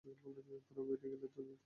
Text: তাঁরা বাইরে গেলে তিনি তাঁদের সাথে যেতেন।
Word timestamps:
তাঁরা 0.03 0.15
বাইরে 0.21 0.41
গেলে 0.41 0.59
তিনি 0.59 0.75
তাঁদের 0.77 0.97
সাথে 1.01 1.17
যেতেন। 1.23 1.47